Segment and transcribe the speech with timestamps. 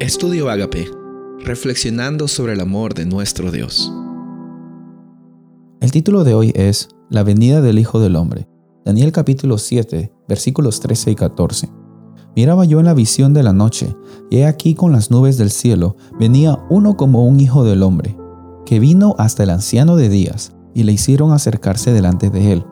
[0.00, 0.90] Estudio Agape,
[1.44, 3.92] reflexionando sobre el amor de nuestro Dios.
[5.82, 8.48] El título de hoy es La venida del Hijo del Hombre.
[8.86, 11.68] Daniel capítulo 7, versículos 13 y 14.
[12.34, 13.94] Miraba yo en la visión de la noche,
[14.30, 18.16] y he aquí con las nubes del cielo venía uno como un hijo del hombre,
[18.64, 22.64] que vino hasta el anciano de días, y le hicieron acercarse delante de él,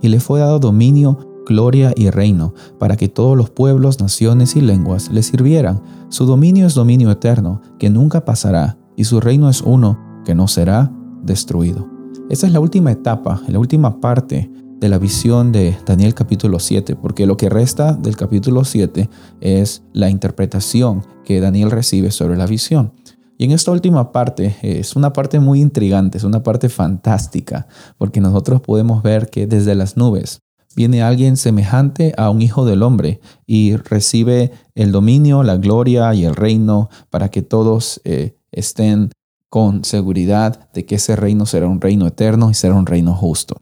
[0.00, 4.60] y le fue dado dominio gloria y reino, para que todos los pueblos, naciones y
[4.60, 5.82] lenguas le sirvieran.
[6.08, 10.48] Su dominio es dominio eterno, que nunca pasará, y su reino es uno, que no
[10.48, 11.88] será destruido.
[12.28, 14.50] Esta es la última etapa, la última parte
[14.80, 19.82] de la visión de Daniel capítulo 7, porque lo que resta del capítulo 7 es
[19.92, 22.92] la interpretación que Daniel recibe sobre la visión.
[23.36, 27.66] Y en esta última parte es una parte muy intrigante, es una parte fantástica,
[27.98, 30.40] porque nosotros podemos ver que desde las nubes
[30.76, 36.24] viene alguien semejante a un hijo del hombre y recibe el dominio, la gloria y
[36.24, 39.10] el reino para que todos eh, estén
[39.48, 43.60] con seguridad de que ese reino será un reino eterno y será un reino justo.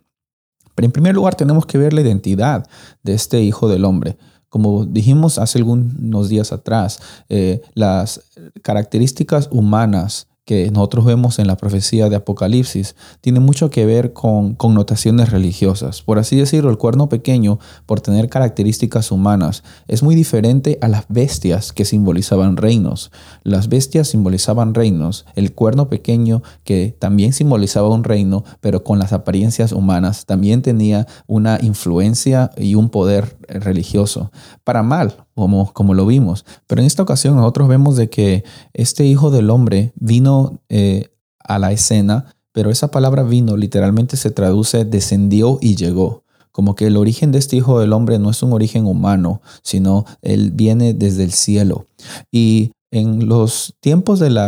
[0.74, 2.68] Pero en primer lugar tenemos que ver la identidad
[3.02, 4.16] de este hijo del hombre.
[4.48, 8.20] Como dijimos hace algunos días atrás, eh, las
[8.62, 14.54] características humanas que nosotros vemos en la profecía de Apocalipsis tiene mucho que ver con
[14.54, 16.00] connotaciones religiosas.
[16.00, 21.04] Por así decirlo, el cuerno pequeño, por tener características humanas, es muy diferente a las
[21.10, 23.10] bestias que simbolizaban reinos.
[23.42, 29.12] Las bestias simbolizaban reinos, el cuerno pequeño que también simbolizaba un reino, pero con las
[29.12, 34.30] apariencias humanas, también tenía una influencia y un poder religioso.
[34.64, 36.44] Para mal, como, como lo vimos.
[36.66, 41.58] Pero en esta ocasión nosotros vemos de que este Hijo del Hombre vino eh, a
[41.58, 46.24] la escena, pero esa palabra vino literalmente se traduce descendió y llegó.
[46.52, 50.04] Como que el origen de este Hijo del Hombre no es un origen humano, sino
[50.22, 51.86] él viene desde el cielo.
[52.32, 54.38] Y en los tiempos del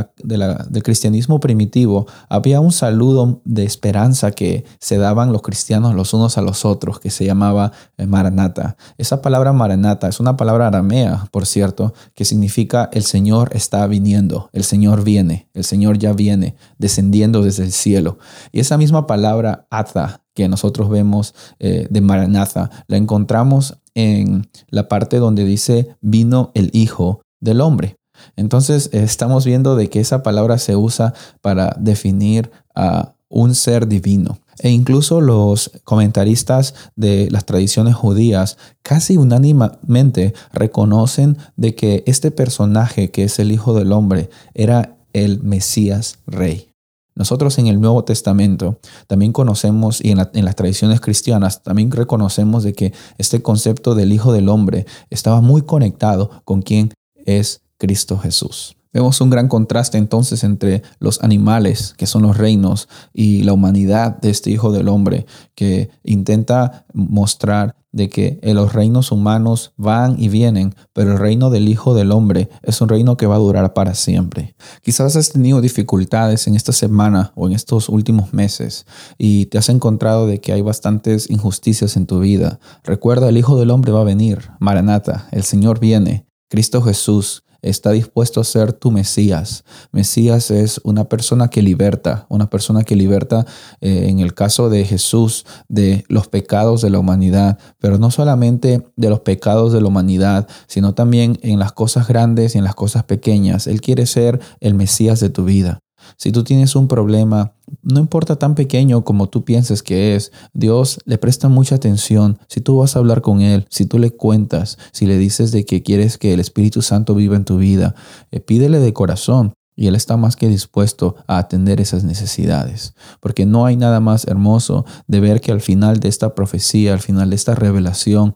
[0.83, 6.43] cristianismo primitivo había un saludo de esperanza que se daban los cristianos los unos a
[6.43, 8.77] los otros, que se llamaba eh, Maranata.
[8.97, 14.49] Esa palabra Maranata es una palabra aramea, por cierto, que significa el Señor está viniendo,
[14.53, 18.19] el Señor viene, el Señor ya viene, descendiendo desde el cielo.
[18.53, 24.89] Y esa misma palabra Ata que nosotros vemos eh, de Maranatha, la encontramos en la
[24.89, 28.00] parte donde dice vino el Hijo del Hombre.
[28.37, 34.39] Entonces estamos viendo de que esa palabra se usa para definir a un ser divino.
[34.59, 43.11] E incluso los comentaristas de las tradiciones judías casi unánimemente reconocen de que este personaje
[43.11, 46.71] que es el Hijo del Hombre era el Mesías Rey.
[47.15, 52.73] Nosotros en el Nuevo Testamento también conocemos y en, las tradiciones cristianas también reconocemos de
[52.73, 56.95] que este concepto del Hijo del Hombre estaba muy conectado con quien
[57.27, 58.77] es Cristo Jesús.
[58.93, 64.21] Vemos un gran contraste entonces entre los animales, que son los reinos, y la humanidad
[64.21, 70.29] de este Hijo del Hombre, que intenta mostrar de que los reinos humanos van y
[70.29, 73.75] vienen, pero el reino del Hijo del Hombre es un reino que va a durar
[73.75, 74.57] para siempre.
[74.83, 78.87] Quizás has tenido dificultades en esta semana o en estos últimos meses
[79.19, 82.59] y te has encontrado de que hay bastantes injusticias en tu vida.
[82.85, 84.51] Recuerda, el Hijo del Hombre va a venir.
[84.59, 86.30] Maranata, el Señor viene.
[86.51, 89.63] Cristo Jesús está dispuesto a ser tu Mesías.
[89.93, 93.47] Mesías es una persona que liberta, una persona que liberta
[93.81, 98.85] eh, en el caso de Jesús de los pecados de la humanidad, pero no solamente
[98.97, 102.75] de los pecados de la humanidad, sino también en las cosas grandes y en las
[102.75, 103.69] cosas pequeñas.
[103.69, 105.79] Él quiere ser el Mesías de tu vida.
[106.17, 107.53] Si tú tienes un problema,
[107.83, 112.39] no importa tan pequeño como tú pienses que es, Dios le presta mucha atención.
[112.49, 115.65] Si tú vas a hablar con Él, si tú le cuentas, si le dices de
[115.65, 117.95] que quieres que el Espíritu Santo viva en tu vida,
[118.31, 119.55] eh, pídele de corazón.
[119.77, 122.95] Y Él está más que dispuesto a atender esas necesidades.
[123.21, 127.01] Porque no hay nada más hermoso de ver que al final de esta profecía, al
[127.01, 128.35] final de esta revelación,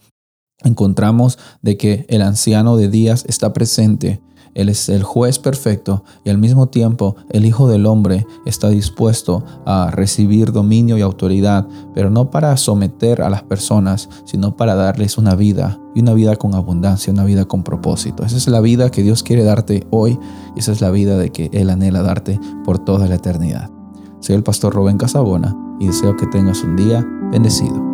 [0.63, 4.23] encontramos de que el anciano de días está presente
[4.55, 9.45] él es el juez perfecto y al mismo tiempo el Hijo del Hombre está dispuesto
[9.67, 15.19] a recibir dominio y autoridad, pero no para someter a las personas, sino para darles
[15.19, 18.25] una vida y una vida con abundancia, una vida con propósito.
[18.25, 20.19] Esa es la vida que Dios quiere darte hoy
[20.55, 23.71] y esa es la vida de que Él anhela darte por toda la eternidad.
[24.21, 27.94] Soy el pastor Rubén Casabona y deseo que tengas un día bendecido.